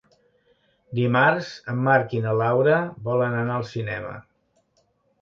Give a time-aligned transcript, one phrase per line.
[0.99, 2.81] Dimarts en Marc i na Laura
[3.13, 4.19] volen anar al cinema.